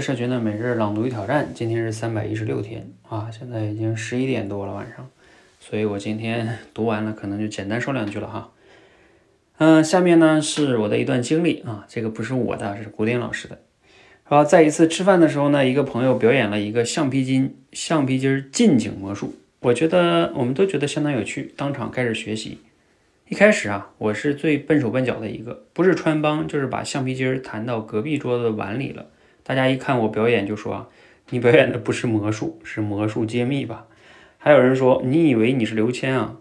[0.00, 5.08] 社群的每日朗读与挑战，今天是三百一十六天啊，现在已经十一点多了晚上，
[5.60, 8.50] 所以我今天读完了，可能就简单说两句了哈。
[9.58, 13.58] 嗯，下面呢是我的一段经历啊，这个不是我的，是古典老师的。
[14.28, 22.58] 然后在一次吃饭的时候呢，一个朋友表演了一个橡皮筋橡皮筋近景魔术，我觉得我们都觉得相当有趣，当场开始学习。
[23.28, 29.06] 一开始啊，我是最笨手笨脚的一个，不是穿帮，就是把橡皮筋弹到隔壁桌子的碗里了。
[29.46, 30.88] 大家一看我表演，就说啊，
[31.30, 33.86] 你表演的不是魔术，是魔术揭秘吧？
[34.38, 36.38] 还有人说，你以为你是刘谦啊？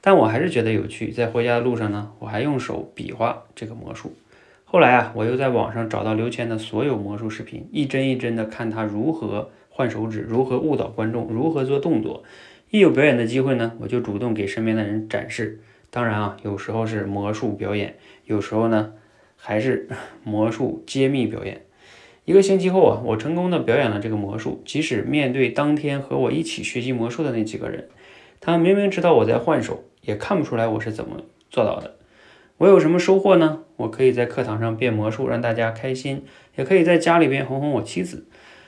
[0.00, 4.16] 但我还是觉得有趣，在回家的路上呢，我还用手比划这个魔术。
[4.64, 12.24] 后来啊，我又在网上找到刘谦的所有魔术视频，一帧一帧的看他如何换手指，如何误导观众，如何做动作。
[12.70, 15.60] 一有表演的机会呢，我就主动给身边的人展示。
[15.88, 18.92] 当然啊，有时候是魔术表演，有时候呢
[19.36, 19.88] 还是
[20.24, 21.62] 魔术揭秘表演。
[22.24, 27.88] 一个星期后啊，我成功的表演了这个魔术，即使面对当天和我一起学习魔术的那几个人，
[28.40, 29.84] 他们明明知道我在换手。
[30.06, 31.94] 也看不出来我是怎么做到的。
[32.58, 33.62] 我有什么收获呢？
[33.76, 36.24] 我可以在课堂上变魔术让大家开心，
[36.56, 38.26] 也可以在家里边哄哄我妻子。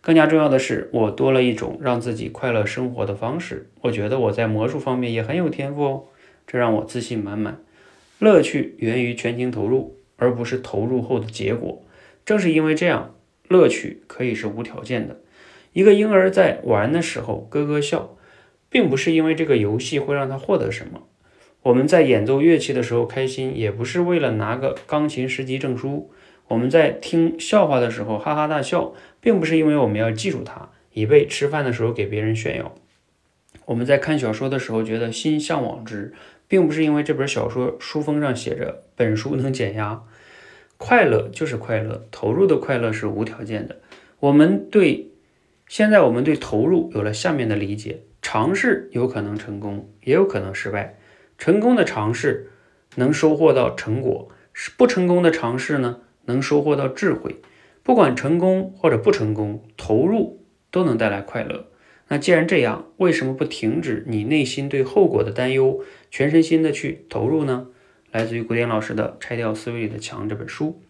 [0.00, 3.68] 更加重要的是，我多了一种让自己快乐生活的方式。
[3.82, 6.04] 我觉得我在魔术方面也很有天赋哦，
[6.46, 7.58] 这让我自信满满。
[8.18, 11.82] 乐趣源于全情投入，而不是投入后的结果。
[12.24, 13.14] 正是因为这样，
[13.48, 15.20] 乐趣可以是无条件的。
[15.72, 18.16] 一个婴儿在玩的时候咯咯笑，
[18.68, 21.02] 并不是因为这个游戏会让他获得什么。
[21.62, 26.08] 我们在演奏乐器的时候开心，也不是为了拿个钢琴十级证书；
[26.48, 32.72] 我们在听笑话的时候哈哈大笑，并不是因为我们要记住它，以备吃饭的时候给别人炫耀；
[33.66, 36.14] 我们在看小说的时候觉得心向往之，
[36.46, 40.02] 并不是因为这本小说书封上写着本书能减压。
[40.78, 43.76] 快乐就是快乐，投入的快乐是无条件的。
[44.20, 45.10] 我们对
[45.66, 50.96] 现在我们对投入有了下面的理解：尝试有可能成功，也有可能失败。
[51.36, 52.50] 成功的尝试
[52.94, 57.36] 能收获到成果，是不成功的尝试呢，能收获到智慧。
[57.82, 61.66] 不管成功或者不成功，投入都能带来快乐。
[62.08, 67.66] 那既然这样，为什么不停止你内心对后果的担忧，全身心的去投入呢？
[68.10, 70.80] 来自于古典老师的《拆掉思维里的墙》这本书。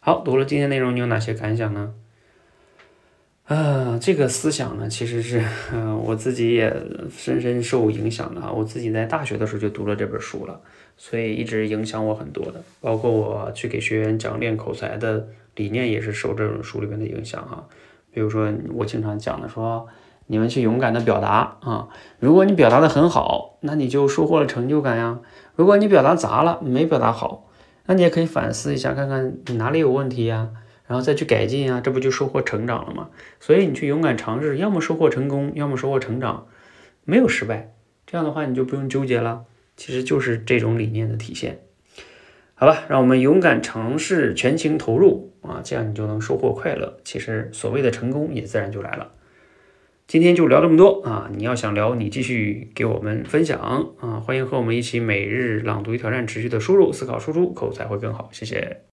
[0.00, 1.94] 好，读了今天内容，你有哪些感想呢？
[3.44, 5.40] 啊，这个思想呢，其实是，
[6.02, 6.74] 我自己也
[7.10, 8.50] 深深受影响的啊。
[8.50, 10.60] 我自己在大学的时候就读了这本书了，
[10.96, 12.60] 所以一直影响我很多的。
[12.80, 17.64] 包括我去给学员讲练口才的理念，也是受这本书里面的影响哈。
[18.12, 19.86] 比如说，我经常讲的说，
[20.26, 25.20] 你们去勇敢的表达啊，如果你表达的很好，那你就收获了成就感呀。
[25.54, 27.50] 如果你表达砸了，没表达好，
[27.86, 30.50] 那你也可以反思一下，看看你哪里有问题呀。
[30.86, 33.08] 然后再去改进啊，这不就收获成长了吗？
[33.40, 36.46] 所以你去勇敢尝试，要么收获成功，要么收获成长，
[37.04, 37.72] 没有失败。
[38.06, 39.44] 这样的话你就不用纠结了，
[39.78, 41.60] 其实就是这种理念的体现。
[42.54, 46.98] 好吧，让我们勇敢尝试，全情投入啊，这样你就能收获快乐。
[47.02, 49.10] 其实所谓的成功也自然就来了。
[50.06, 51.30] 今天就聊这么多啊！
[51.34, 53.58] 你要想聊，你继续给我们分享
[53.98, 54.20] 啊！
[54.20, 58.28] 欢迎和我们一起每日朗读挑战，持续的输入、思考、输出，口才会更好。
[58.30, 58.82] 谢谢。